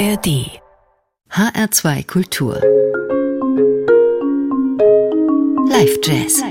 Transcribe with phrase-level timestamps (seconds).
[0.00, 0.62] ARD
[1.30, 2.54] HR2 Kultur
[5.68, 6.42] Live Jazz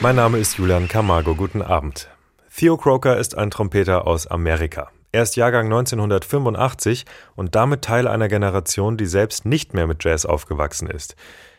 [0.00, 1.34] Mein Name ist Julian Camargo.
[1.34, 2.08] Guten Abend.
[2.56, 4.88] Theo Croker ist ein Trompeter aus Amerika.
[5.12, 7.04] Er ist Jahrgang 1985
[7.34, 11.16] und damit Teil einer Generation, die selbst nicht mehr mit Jazz aufgewachsen ist.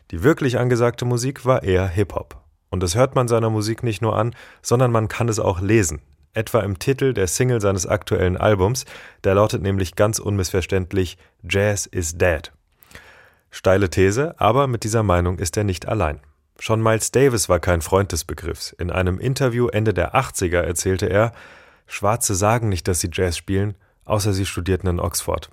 [0.10, 2.42] Die wirklich angesagte Musik war eher Hip-Hop.
[2.72, 6.02] Und das hört man seiner Musik nicht nur an, sondern man kann es auch lesen
[6.38, 8.86] etwa im Titel der Single seines aktuellen Albums,
[9.24, 12.52] der lautet nämlich ganz unmissverständlich Jazz is Dead.
[13.50, 16.20] Steile These, aber mit dieser Meinung ist er nicht allein.
[16.60, 18.72] Schon Miles Davis war kein Freund des Begriffs.
[18.74, 21.32] In einem Interview Ende der 80er erzählte er,
[21.88, 25.50] Schwarze sagen nicht, dass sie Jazz spielen, außer sie studierten in Oxford.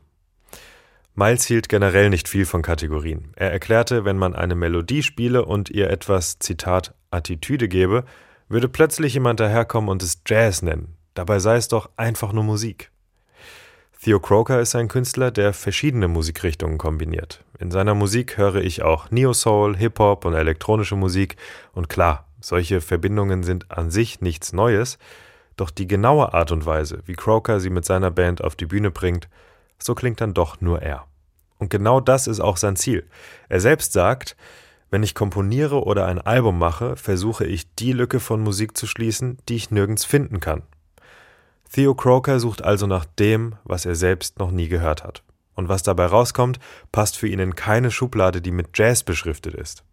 [1.15, 3.32] Miles hielt generell nicht viel von Kategorien.
[3.37, 8.05] Er erklärte, wenn man eine Melodie spiele und ihr etwas, Zitat, Attitüde gebe,
[8.48, 10.97] würde plötzlich jemand daherkommen und es Jazz nennen.
[11.15, 12.91] Dabei sei es doch einfach nur Musik.
[14.02, 17.43] Theo Croker ist ein Künstler, der verschiedene Musikrichtungen kombiniert.
[17.59, 21.37] In seiner Musik höre ich auch Neo-Soul, Hip-Hop und elektronische Musik.
[21.73, 24.99] Und klar, solche Verbindungen sind an sich nichts Neues,
[25.57, 28.90] doch die genaue Art und Weise, wie Croker sie mit seiner Band auf die Bühne
[28.90, 29.29] bringt,
[29.79, 31.07] so klingt dann doch nur er.
[31.59, 33.09] Und genau das ist auch sein Ziel.
[33.49, 34.37] Er selbst sagt,
[34.90, 39.38] wenn ich komponiere oder ein Album mache, versuche ich die Lücke von Musik zu schließen,
[39.49, 40.63] die ich nirgends finden kann.
[41.73, 45.24] Theo Croker sucht also nach dem, was er selbst noch nie gehört hat.
[45.55, 46.60] Und was dabei rauskommt,
[46.93, 49.85] passt für ihn in keine Schublade, die mit Jazz beschriftet ist.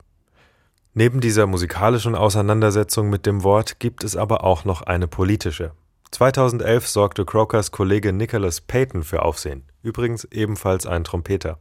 [0.94, 5.72] Neben dieser musikalischen Auseinandersetzung mit dem Wort gibt es aber auch noch eine politische.
[6.12, 11.60] 2011 sorgte Crokers Kollege Nicholas Payton für Aufsehen, übrigens ebenfalls ein Trompeter.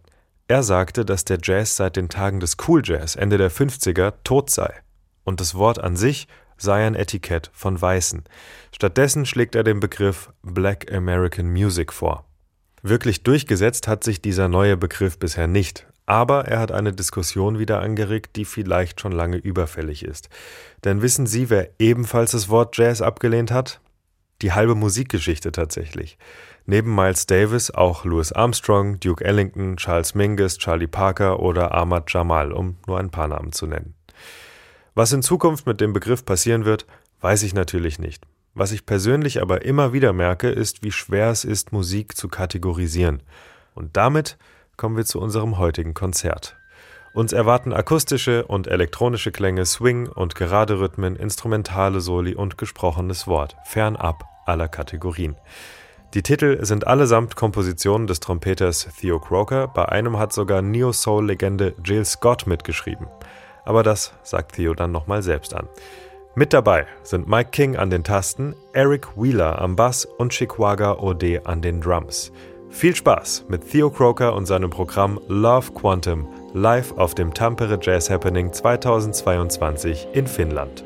[0.50, 4.50] Er sagte, dass der Jazz seit den Tagen des Cool Jazz Ende der 50er tot
[4.50, 4.74] sei.
[5.22, 6.26] Und das Wort an sich
[6.56, 8.24] sei ein Etikett von Weißen.
[8.74, 12.24] Stattdessen schlägt er den Begriff Black American Music vor.
[12.82, 17.80] Wirklich durchgesetzt hat sich dieser neue Begriff bisher nicht, aber er hat eine Diskussion wieder
[17.80, 20.30] angeregt, die vielleicht schon lange überfällig ist.
[20.82, 23.80] Denn wissen Sie, wer ebenfalls das Wort Jazz abgelehnt hat?
[24.42, 26.18] Die halbe Musikgeschichte tatsächlich.
[26.70, 32.52] Neben Miles Davis auch Louis Armstrong, Duke Ellington, Charles Mingus, Charlie Parker oder Ahmad Jamal,
[32.52, 33.96] um nur ein paar Namen zu nennen.
[34.94, 36.86] Was in Zukunft mit dem Begriff passieren wird,
[37.22, 38.22] weiß ich natürlich nicht.
[38.54, 43.20] Was ich persönlich aber immer wieder merke, ist, wie schwer es ist, Musik zu kategorisieren.
[43.74, 44.38] Und damit
[44.76, 46.56] kommen wir zu unserem heutigen Konzert.
[47.14, 53.56] Uns erwarten akustische und elektronische Klänge, Swing und gerade Rhythmen, instrumentale Soli und gesprochenes Wort,
[53.64, 55.34] fernab aller Kategorien.
[56.14, 62.04] Die Titel sind allesamt Kompositionen des Trompeters Theo Croker, bei einem hat sogar Neo-Soul-Legende Jill
[62.04, 63.06] Scott mitgeschrieben.
[63.64, 65.68] Aber das sagt Theo dann nochmal selbst an.
[66.34, 71.42] Mit dabei sind Mike King an den Tasten, Eric Wheeler am Bass und Chikwaga Ode
[71.44, 72.32] an den Drums.
[72.70, 78.10] Viel Spaß mit Theo Croker und seinem Programm Love Quantum live auf dem Tampere Jazz
[78.10, 80.84] Happening 2022 in Finnland.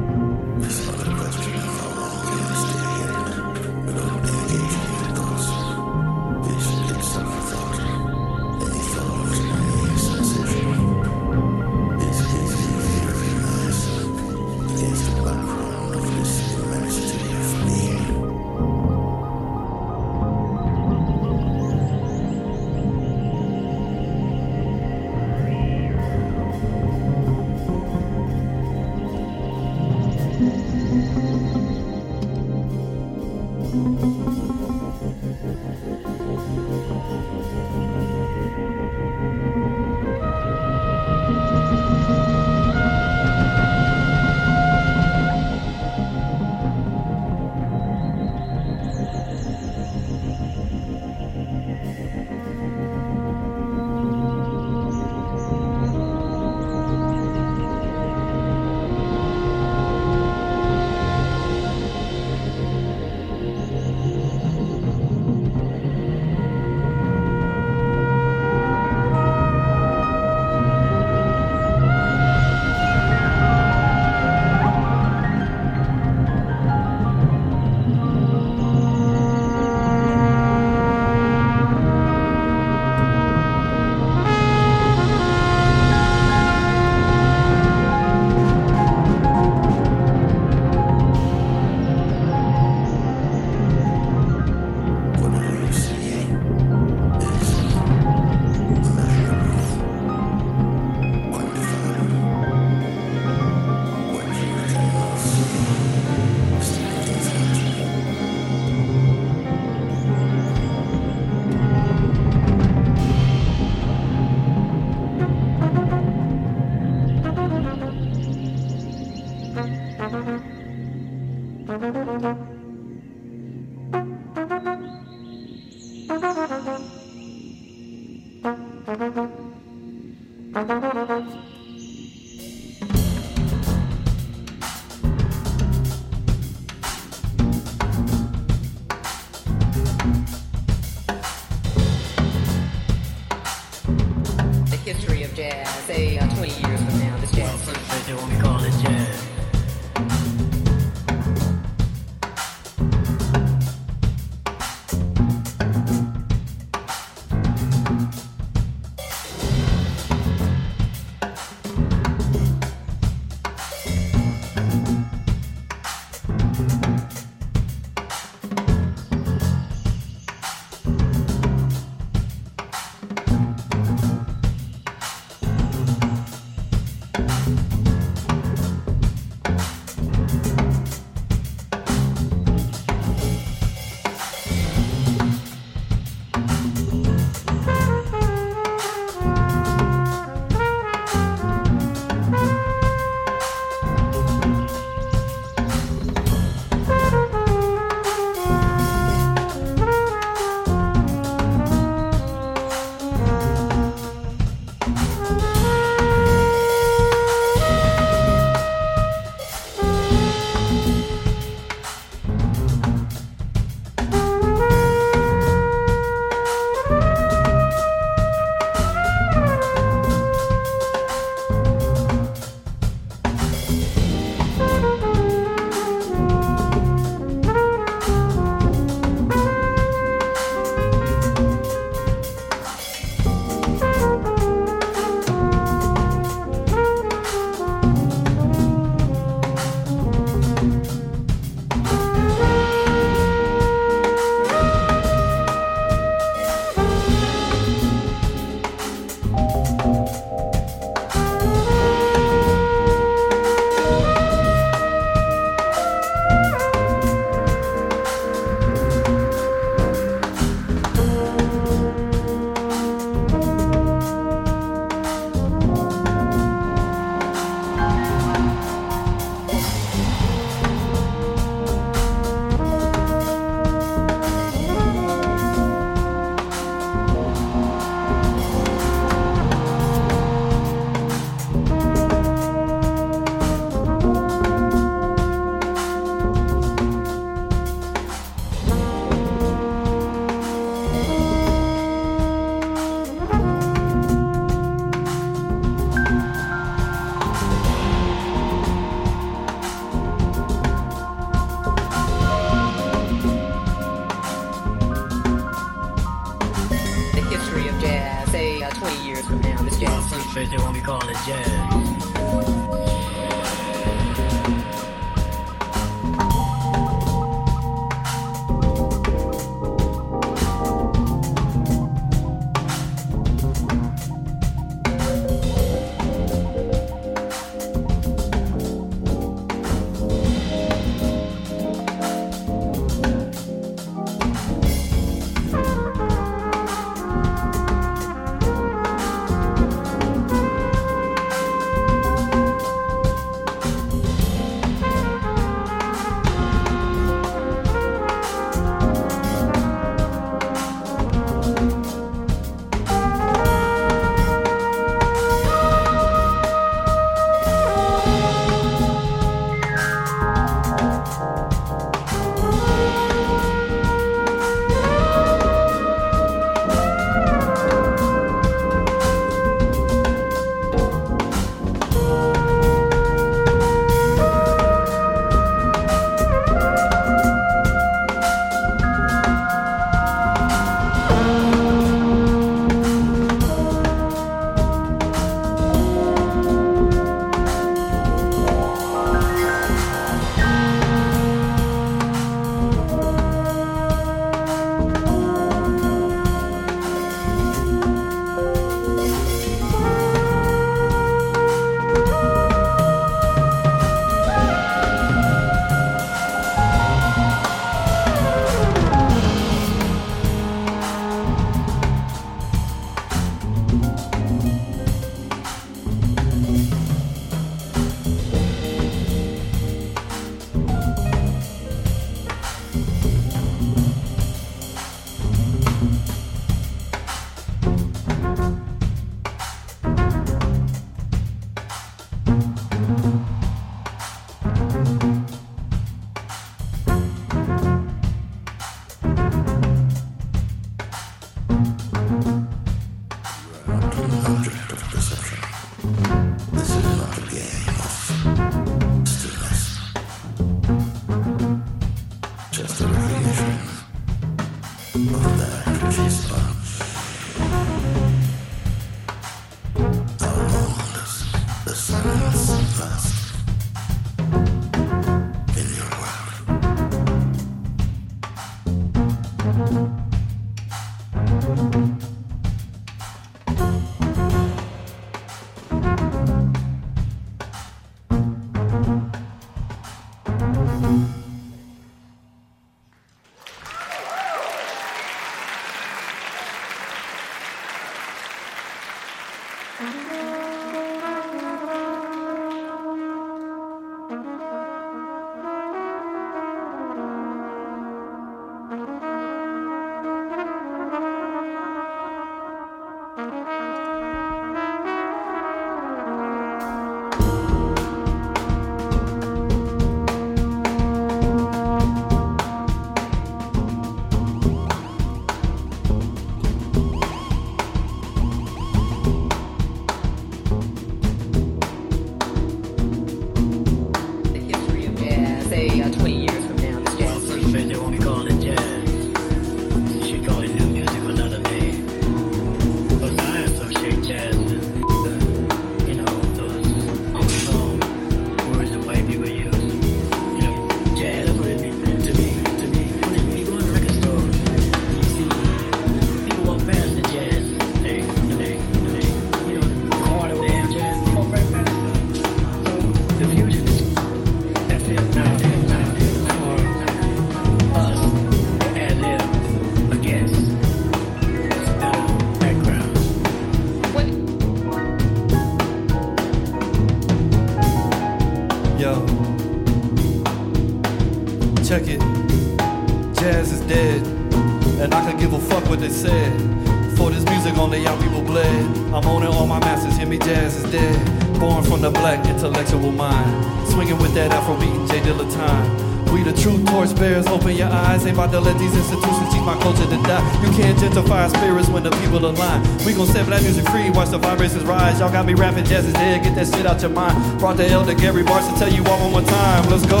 [588.00, 590.24] Ain't about to let these institutions teach my culture to die.
[590.40, 592.62] You can't gentrify spirits when the people align.
[592.86, 595.00] We gon' set that music free, watch the vibrations rise.
[595.00, 597.38] Y'all got me rapping jazz is dead, get that shit out your mind.
[597.38, 599.68] Brought the elder Gary Bartz to tell you all one more time.
[599.68, 600.00] Let's go.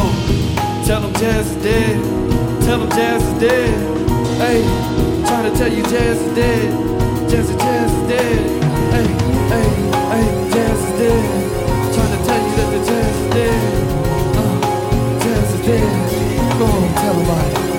[0.88, 1.96] Tell them jazz is dead.
[2.64, 3.68] Tell them jazz is dead.
[4.40, 4.64] Hey,
[5.28, 6.72] trying to tell you jazz is dead.
[7.28, 8.40] Jazz is jazz is dead.
[8.96, 9.06] Hey,
[9.52, 9.68] hey,
[10.08, 10.26] hey,
[10.56, 11.94] jazz is dead.
[11.94, 13.60] Trying to tell you that the jazz is dead.
[14.40, 16.58] Uh, jazz is dead.
[16.58, 17.69] Go on, tell about it.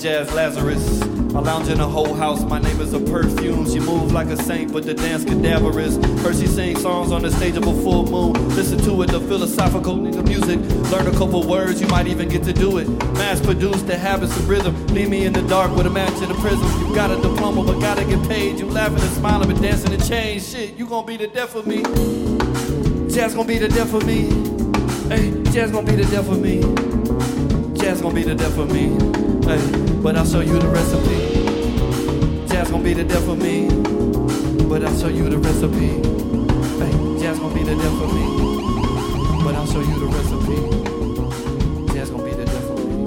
[0.00, 1.02] Jazz Lazarus.
[1.34, 3.68] I lounge in a whole house, my name is a perfume.
[3.70, 5.96] She moves like a saint, but the dance cadaverous.
[6.22, 8.32] Heard she songs on the stage of a full moon.
[8.56, 10.58] Listen to it, the philosophical nigga music.
[10.90, 12.88] Learn a couple words, you might even get to do it.
[13.14, 14.86] Mass produced the habits of rhythm.
[14.86, 16.66] Leave me in the dark with a match in a prism.
[16.80, 18.58] You got a diploma, but gotta get paid.
[18.58, 20.44] You laughing and smiling, but dancing and change.
[20.44, 21.82] Shit, you gonna be the death of me.
[23.12, 24.30] Jazz gonna be the death of me.
[25.14, 27.09] Hey, jazz gonna be the death of me.
[28.00, 28.96] Jazz gonna be the death of me.
[29.46, 29.60] Hey,
[30.00, 32.48] but I'll show you the recipe.
[32.48, 33.68] Jazz gonna be the death of me.
[34.70, 36.00] But I'll show you the recipe.
[36.80, 38.24] Hey, jazz gonna be the death of me.
[39.44, 41.92] But I'll show you the recipe.
[41.92, 43.04] Jazz gonna be the death of me.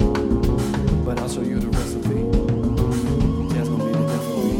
[1.04, 2.30] But I'll show you the recipe.
[3.52, 4.58] Jazz gonna be the death of me.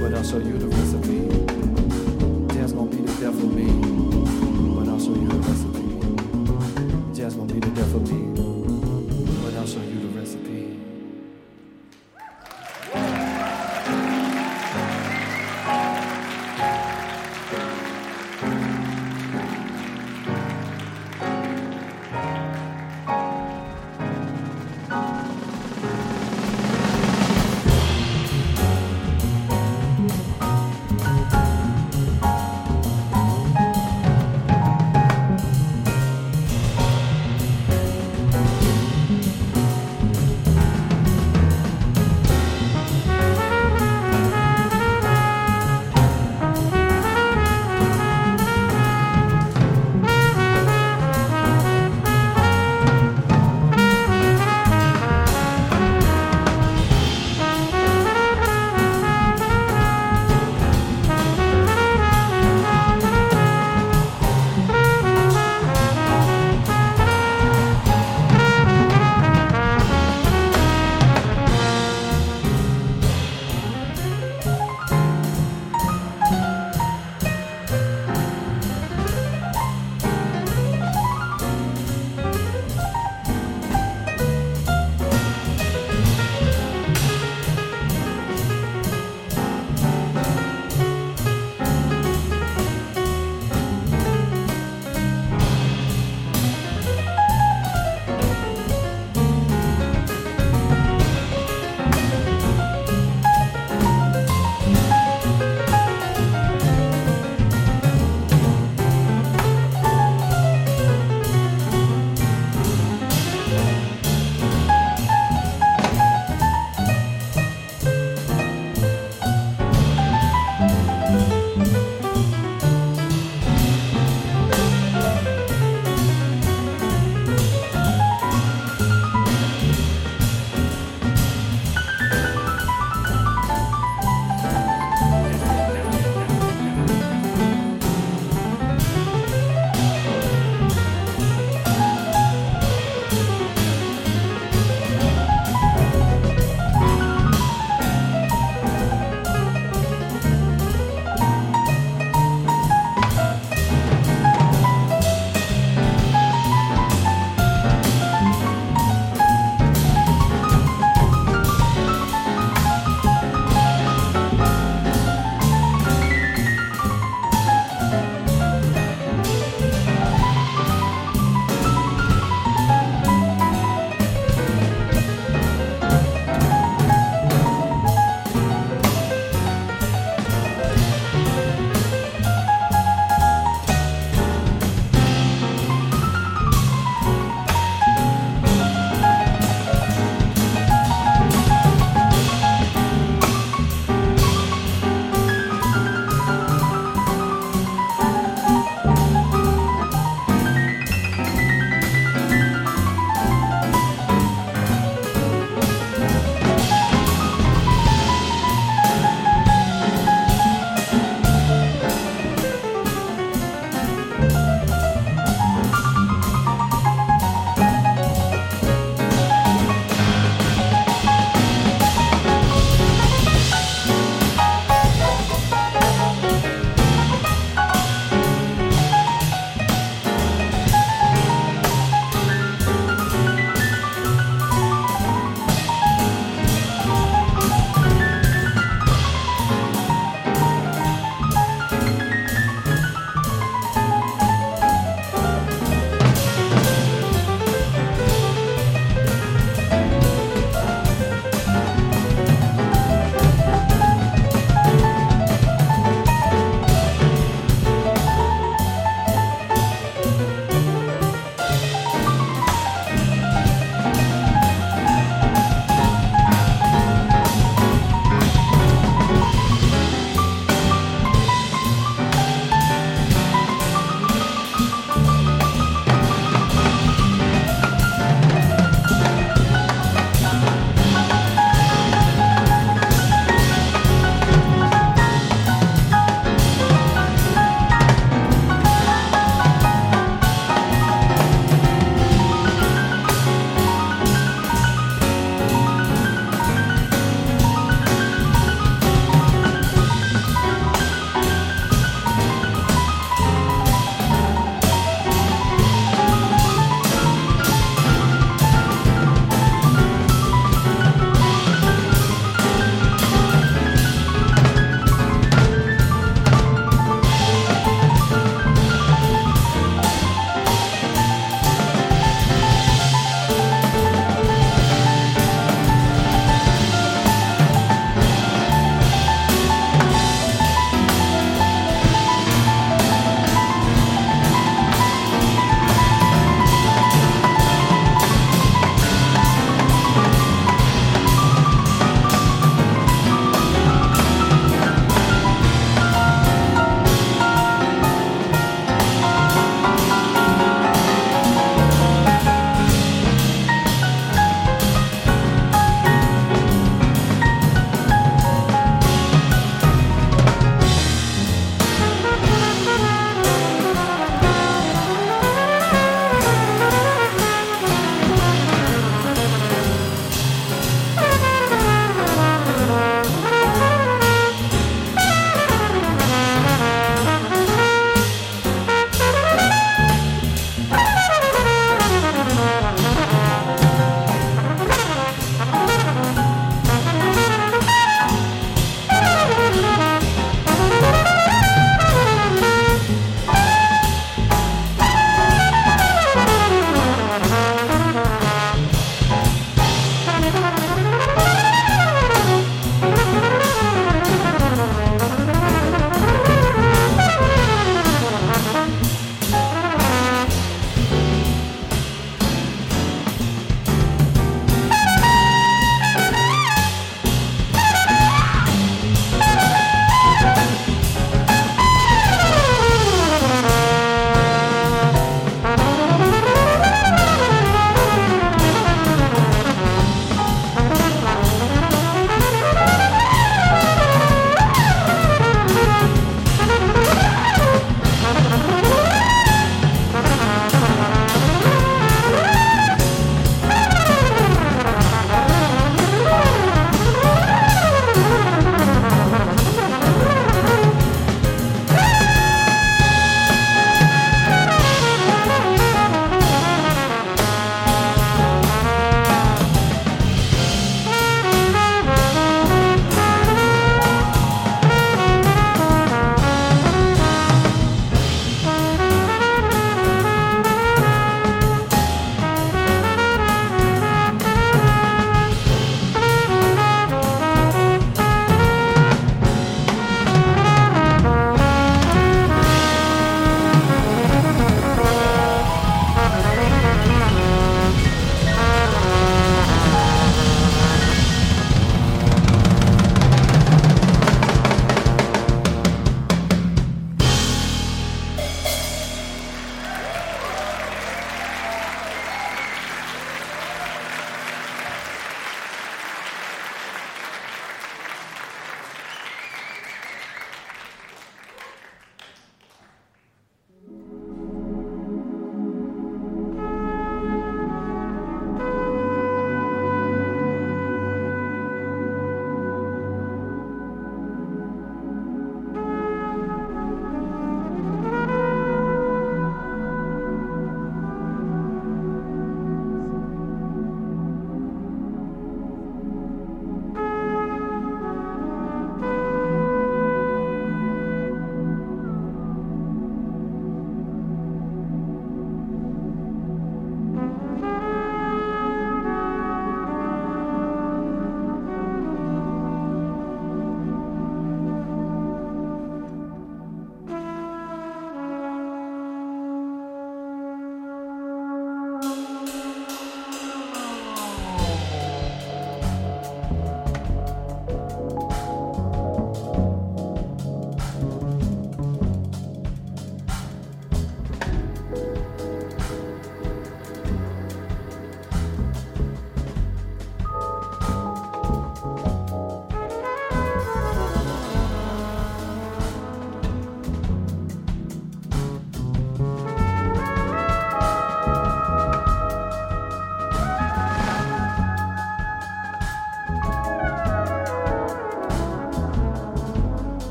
[0.00, 1.18] But I'll show you the recipe.
[2.54, 3.66] Jazz gonna be the death of me,
[4.76, 5.98] but I'll show you the recipe.
[7.12, 8.45] Jazz gonna be the death of me,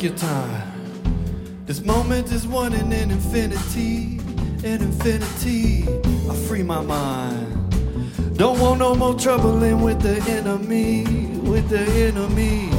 [0.00, 1.66] Take your time.
[1.66, 4.16] This moment is one in an infinity,
[4.64, 5.84] an infinity.
[6.26, 8.38] I free my mind.
[8.38, 11.04] Don't want no more troubling with the enemy,
[11.42, 12.70] with the enemy.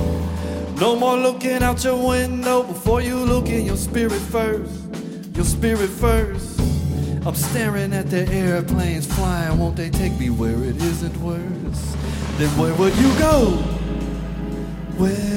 [0.79, 4.73] No more looking out your window before you look in your spirit first,
[5.35, 6.59] your spirit first.
[7.23, 9.59] I'm staring at the airplanes flying.
[9.59, 11.95] Won't they take me where it isn't worse?
[12.39, 13.51] Then where will you go?
[14.97, 15.30] Where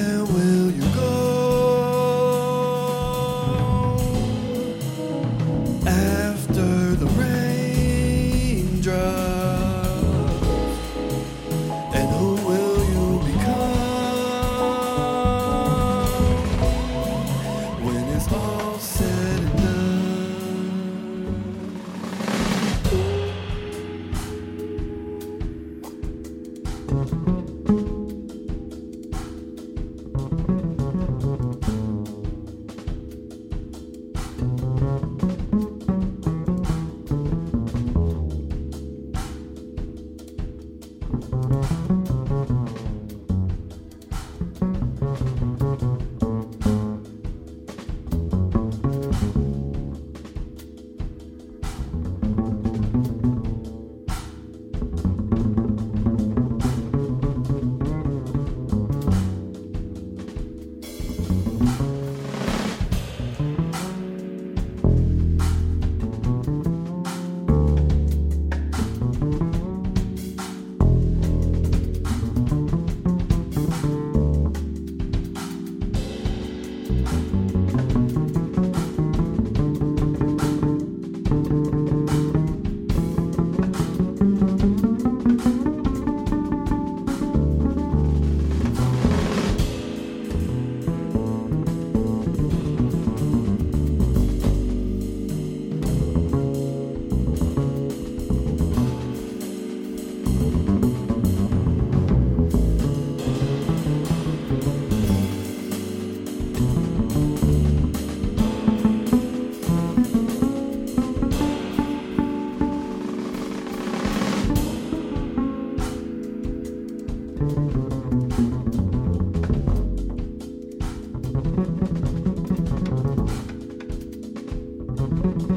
[125.22, 125.53] Take your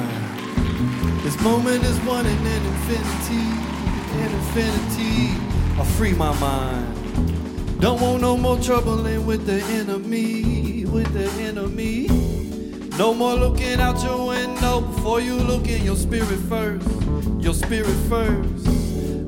[0.00, 1.22] time.
[1.22, 3.46] This moment is one in an infinity,
[4.22, 5.80] an infinity.
[5.80, 7.80] I free my mind.
[7.80, 12.08] Don't want no more troubling with the enemy, with the enemy.
[12.98, 16.86] No more looking out your window before you look in your spirit first,
[17.40, 18.66] your spirit first.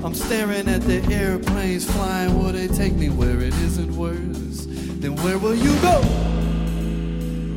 [0.03, 2.37] I'm staring at the airplanes flying.
[2.37, 4.67] Will they take me where it isn't worse?
[5.01, 6.01] Then where will you go?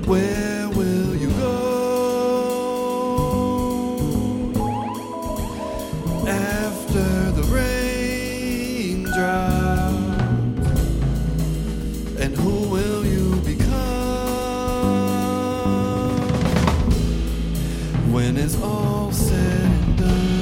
[0.07, 1.06] Where will
[12.27, 13.63] And who will you become
[18.13, 20.41] when it's all said and done?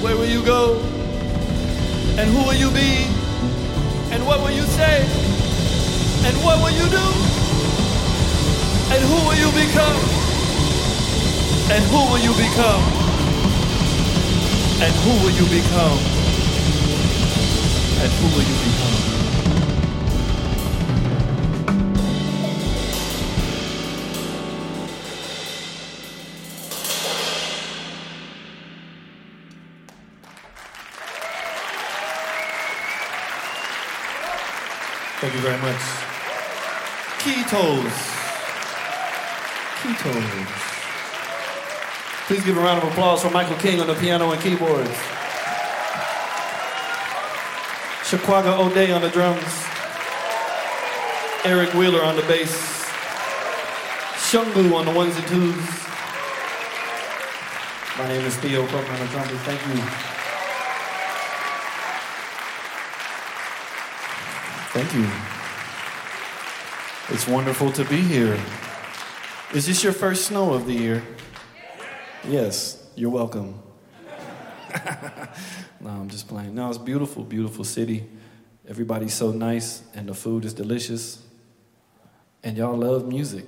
[0.00, 0.80] Where will you go?
[2.16, 3.04] And who will you be?
[4.14, 5.04] And what will you say?
[6.24, 7.06] And what will you do?
[8.94, 10.00] And who will you become?
[11.68, 12.82] And who will you become?
[14.80, 16.11] And who will you become?
[35.20, 35.76] Thank you very much.
[37.20, 37.92] Ketos.
[39.80, 40.48] Ketos.
[42.26, 45.21] Please give a round of applause for Michael King on the piano and keyboards.
[48.12, 49.42] Shekwoaga Ode on the drums.
[51.46, 52.52] Eric Wheeler on the bass.
[54.28, 55.56] Shungu on the ones and twos.
[57.96, 59.38] My name is Theo Croker on the trumpet.
[59.48, 59.82] Thank you.
[64.74, 65.08] Thank you.
[67.14, 68.38] It's wonderful to be here.
[69.54, 71.02] Is this your first snow of the year?
[72.28, 73.71] Yes, you're welcome.
[75.80, 76.54] no, I'm just playing.
[76.54, 78.08] No, it's beautiful, beautiful city.
[78.68, 81.22] Everybody's so nice, and the food is delicious.
[82.42, 83.44] And y'all love music.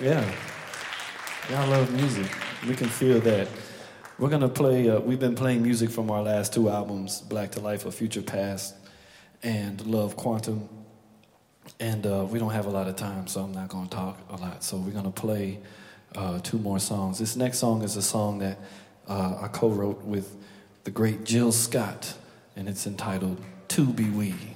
[0.00, 0.30] Yeah.
[1.50, 2.30] Y'all love music.
[2.66, 3.48] We can feel that.
[4.18, 4.88] We're gonna play.
[4.88, 8.22] Uh, we've been playing music from our last two albums, Black to Life, A Future
[8.22, 8.74] Past,
[9.42, 10.68] and Love Quantum.
[11.80, 14.36] And uh, we don't have a lot of time, so I'm not gonna talk a
[14.36, 14.62] lot.
[14.64, 15.60] So we're gonna play
[16.14, 17.18] uh, two more songs.
[17.18, 18.58] This next song is a song that
[19.08, 20.36] uh, I co-wrote with
[20.84, 22.14] the great Jill Scott,
[22.56, 24.53] and it's entitled "To Be We."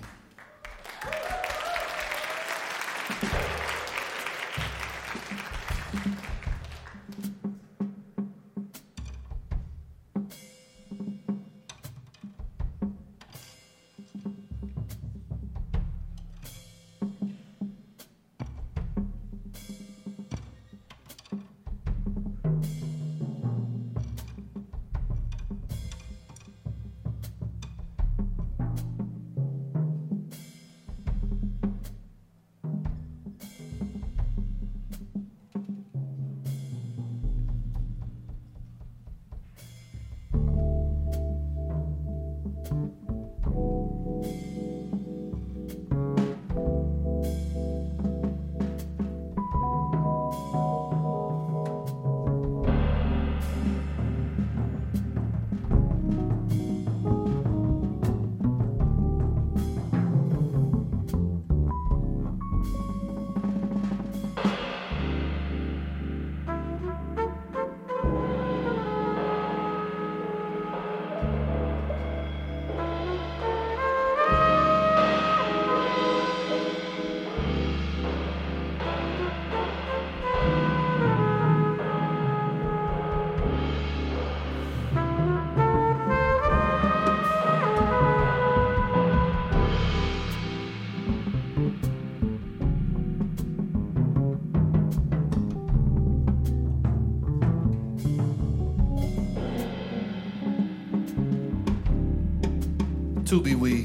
[103.28, 103.82] To be we.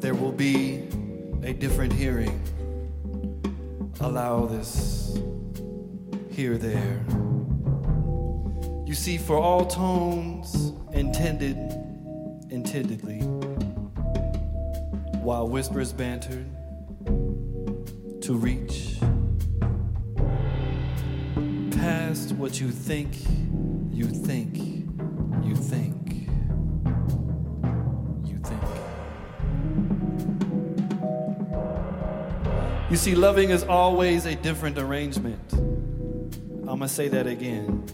[0.00, 0.82] There will be
[1.44, 2.42] a different hearing.
[4.00, 5.16] Allow this
[6.28, 7.04] here, there.
[8.84, 11.56] You see, for all tones intended,
[12.50, 13.20] intendedly,
[15.20, 16.50] while whispers bantered
[18.22, 18.96] to reach
[21.78, 23.14] past what you think,
[23.92, 24.47] you think,
[32.98, 35.52] see, loving is always a different arrangement.
[35.52, 37.84] I'm gonna say that again.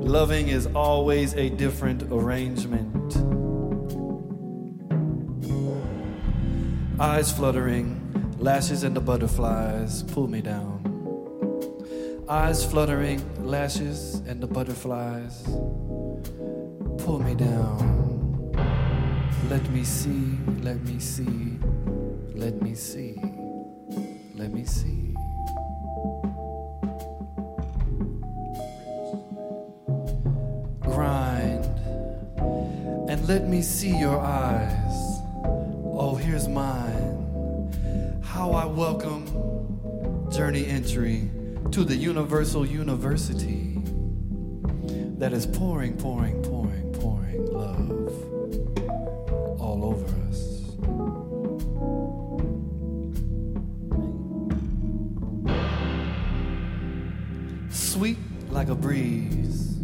[0.00, 3.16] Loving is always a different arrangement.
[7.00, 10.80] Eyes fluttering, lashes and the butterflies pull me down.
[12.28, 15.42] Eyes fluttering, lashes and the butterflies
[17.04, 18.52] pull me down.
[19.48, 21.58] Let me see, let me see,
[22.34, 23.20] let me see,
[24.64, 25.14] see.
[30.80, 31.64] Grind
[33.08, 35.20] and let me see your eyes.
[35.44, 38.20] Oh, here's mine.
[38.24, 39.26] How I welcome
[40.30, 41.30] journey entry
[41.72, 43.82] to the universal university
[45.18, 46.71] that is pouring, pouring, pouring
[58.52, 59.78] like a breeze.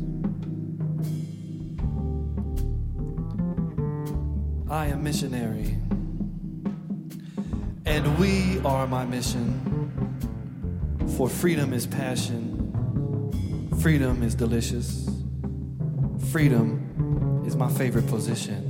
[4.71, 5.79] I am missionary,
[7.87, 9.65] and we are my mission.
[11.17, 15.09] For freedom is passion, freedom is delicious,
[16.31, 18.68] freedom is my favorite position.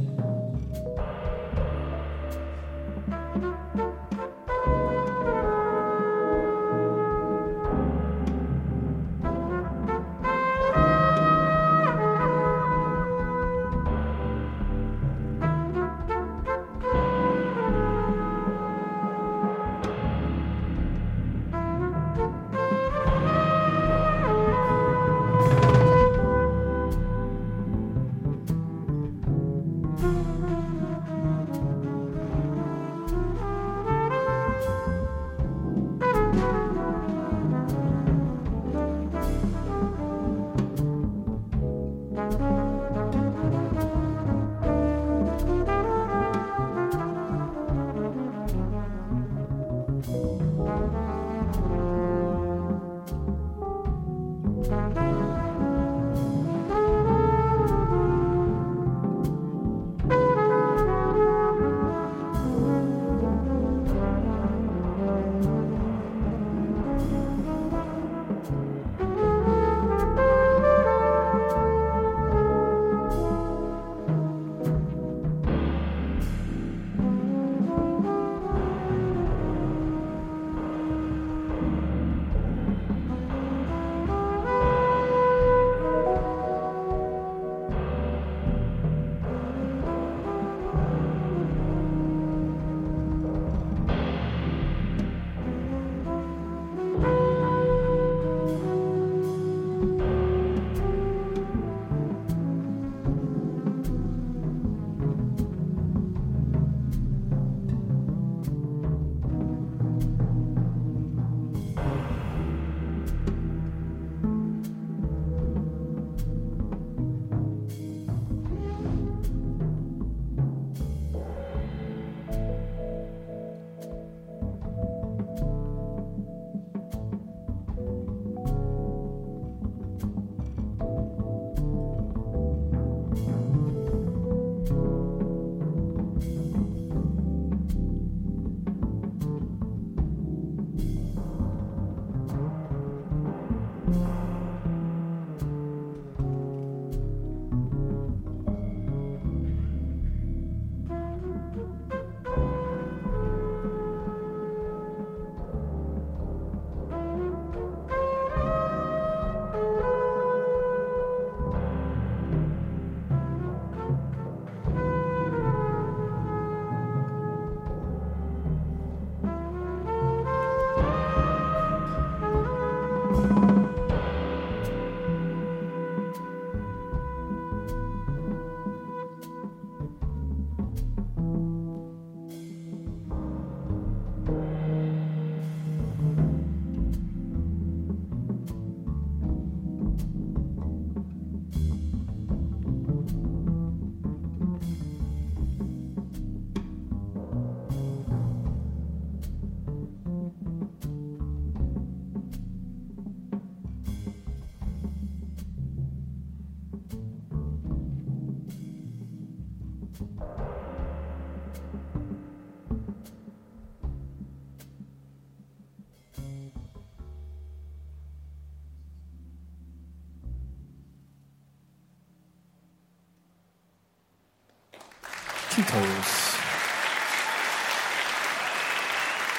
[225.58, 226.38] Tito's.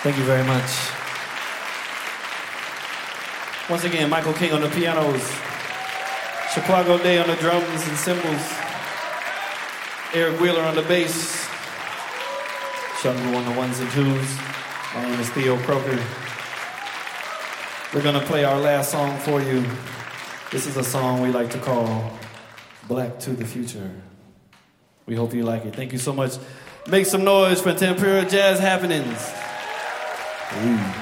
[0.04, 0.70] Thank you very much.
[3.70, 5.22] Once again, Michael King on the pianos,
[6.52, 8.42] Shekwoaga Ode on the drums and cymbals,
[10.14, 11.48] Eric Wheeler on the bass,
[13.00, 14.38] Shungu on the ones and twos.
[14.94, 16.04] My name is Theo Croker.
[17.94, 19.64] We're gonna play our last song for you.
[20.52, 22.12] This is a song we like to call
[22.90, 23.90] Black to the Future.
[25.10, 25.76] We hope you like it.
[25.76, 26.38] Thank you so much.
[26.88, 29.34] Make some noise for Tampere Jazz Happenings.
[30.64, 30.99] Ooh.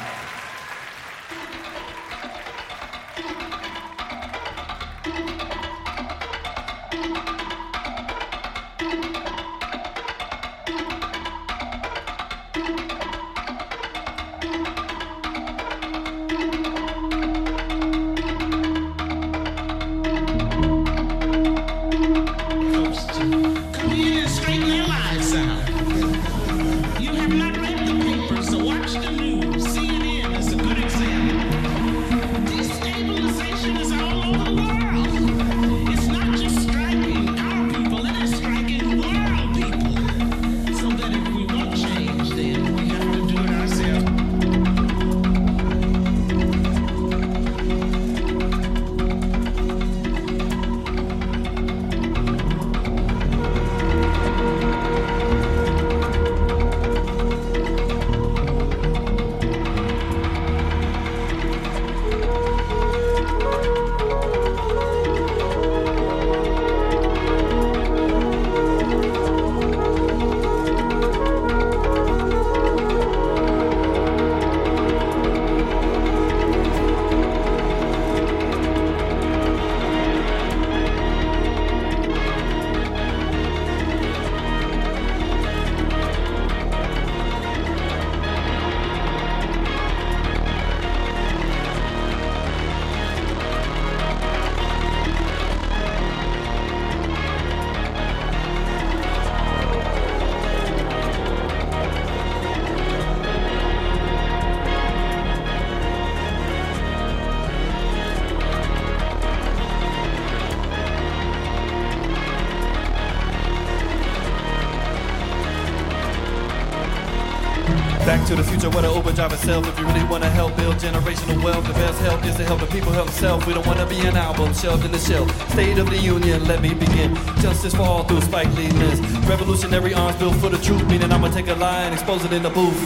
[118.68, 119.68] To the future where the Uber driver self.
[119.68, 122.60] If you really want to help build generational wealth, the best help is to help
[122.60, 123.46] the people help themselves.
[123.46, 125.30] We don't want to be an album shelved in the shelf.
[125.52, 127.16] State of the Union, let me begin.
[127.42, 129.00] Justice for all through Spike Lee lens.
[129.28, 132.44] Revolutionary arms built for the truth, meaning I'ma take a lie and expose it in
[132.44, 132.80] the booth.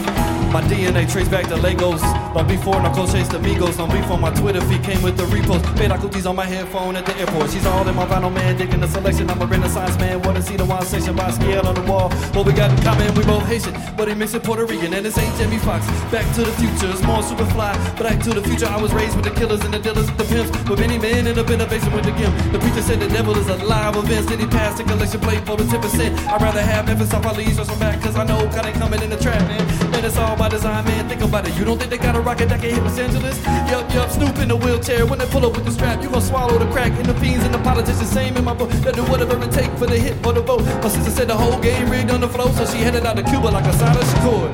[0.51, 2.01] My DNA traced back to Lagos.
[2.33, 3.77] Long before Narco chased amigos.
[3.77, 5.63] Long before my Twitter feed came with the repost.
[5.77, 7.51] Beta cookies on my headphone at the airport.
[7.51, 9.29] She's all in my vinyl man, digging the selection.
[9.29, 10.21] I'm a renaissance man.
[10.21, 12.09] Wanna see the one section Basquiat on the wall.
[12.33, 13.75] What we got in common, we both Haitian.
[13.97, 15.85] But he mixed it Puerto Rican and this ain't Jamie Foxx.
[16.09, 17.73] Back to the future, it's more super fly.
[17.99, 20.51] Back to the future, I was raised with the killers and the dealers, the pimps.
[20.63, 22.33] But many men end up in a basement with the gimp.
[22.53, 24.29] The preacher said the devil is alive events.
[24.29, 26.27] Then he passed the collection plate for the 10%.
[26.27, 28.73] I'd rather have Memphis off my leaves or some back, cause I know kind of
[28.75, 29.70] coming in the trap, man.
[30.01, 31.07] Man, it's all by design, man.
[31.07, 31.55] Think about it.
[31.55, 33.37] You don't think they got a rocket that can hit Los Angeles?
[33.69, 35.05] Yup, yup, Snoop in the wheelchair.
[35.05, 36.91] When they pull up with the strap, you gon' swallow the crack.
[36.93, 38.71] And the fiends and the politicians, same in my book.
[38.71, 40.65] They do whatever it take for the hit or the vote.
[40.81, 43.23] My sister said the whole game rigged on the flow, so she headed out to
[43.23, 44.49] Cuba like a silent Shakur.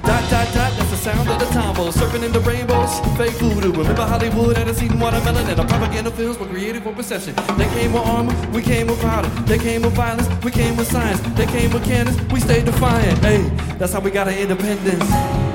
[0.00, 0.65] Dot, dot, dot,
[1.06, 1.90] sound of the tombo.
[1.90, 3.70] Surfing in the rainbows, fake voodoo.
[3.70, 7.34] Remember Hollywood had a seed watermelon and the propaganda films were created for perception.
[7.56, 9.28] They came with armor, we came with powder.
[9.44, 11.20] They came with violence, we came with science.
[11.38, 13.18] They came with cannons, we stayed defiant.
[13.18, 13.42] Hey,
[13.78, 15.45] that's how we got our independence.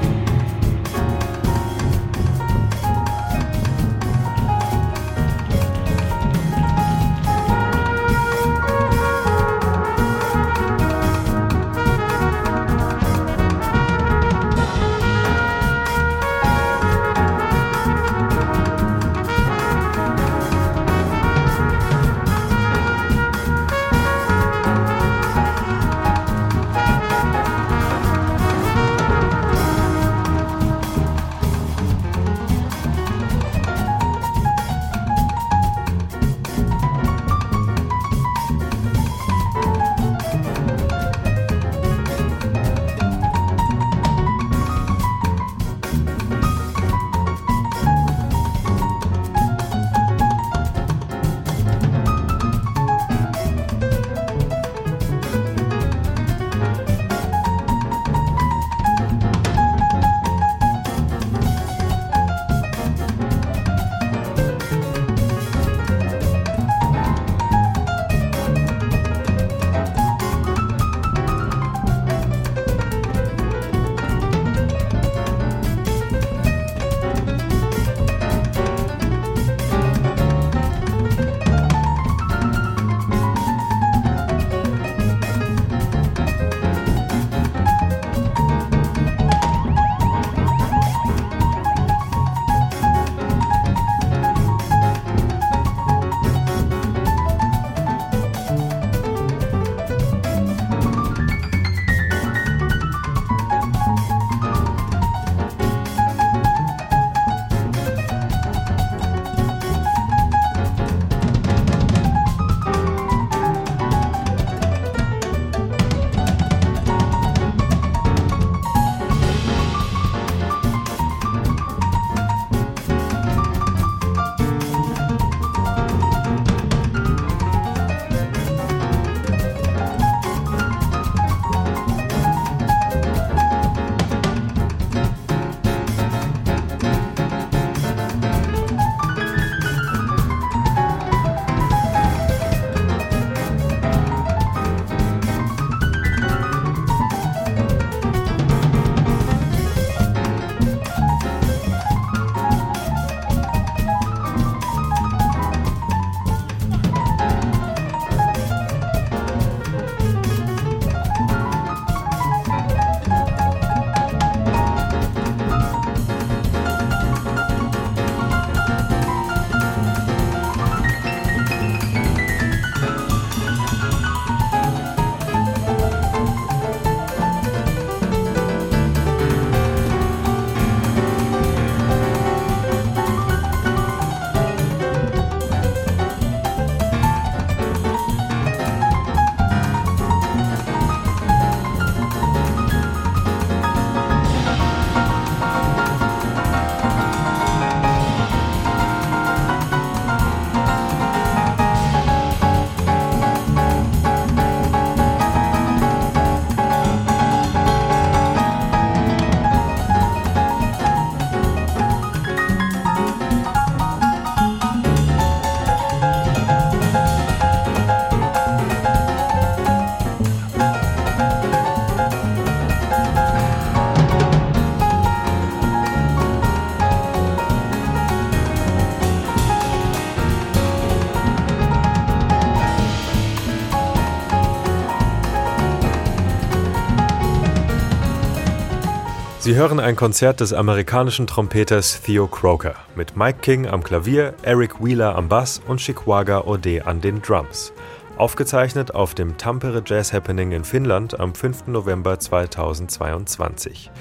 [239.51, 244.81] Sie hören ein Konzert des amerikanischen Trompeters Theo Croker mit Mike King am Klavier, Eric
[244.81, 247.73] Wheeler am Bass und Chikwaga Ode an den Drums.
[248.15, 251.67] Aufgezeichnet auf dem Tampere Jazz Happening in Finnland am 5.
[251.67, 253.91] November 2022.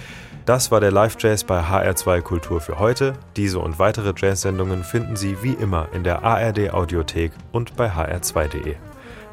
[0.46, 3.14] Das war der Live Jazz bei HR2 Kultur für heute.
[3.34, 8.76] Diese und weitere Jazz-Sendungen finden Sie wie immer in der ARD Audiothek und bei hr2.de.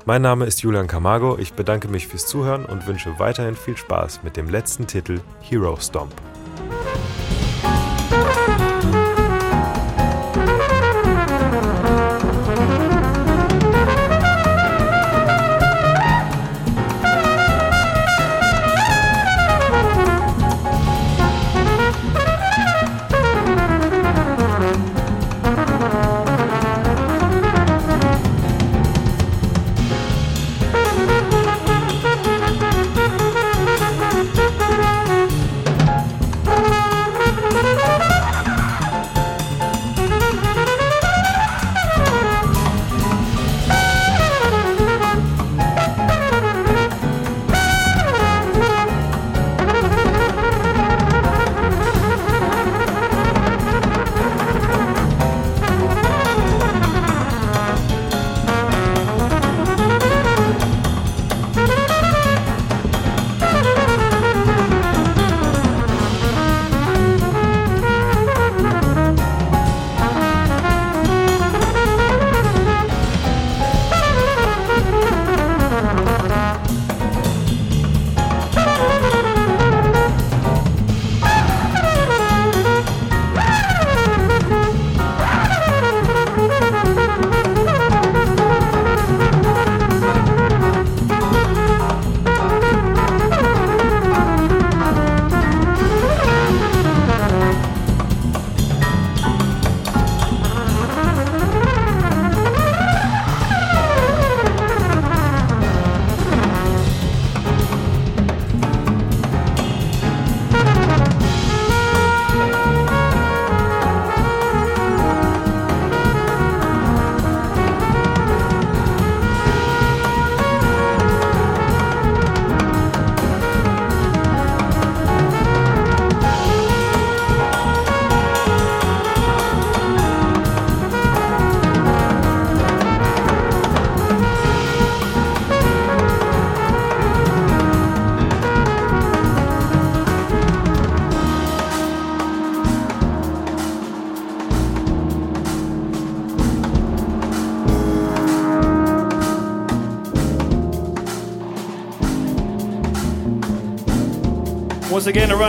[0.08, 4.24] Mein Name ist Julian Camargo, ich bedanke mich fürs Zuhören und wünsche weiterhin viel Spaß
[4.24, 6.14] mit dem letzten Titel Hero Stomp.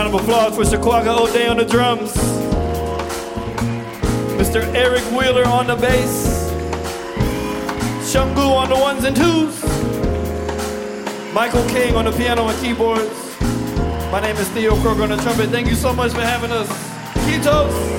[0.09, 2.13] Round of applause for Shekwoaga Ode on the drums.
[4.39, 4.63] Mr.
[4.73, 6.49] Eric Wheeler on the bass.
[8.11, 9.63] Shungu on the ones and twos.
[11.31, 13.39] Michael King on the piano and keyboards.
[14.11, 15.49] My name is Theo Croker on the trumpet.
[15.49, 16.67] Thank you so much for having us.
[17.27, 17.98] Kitos.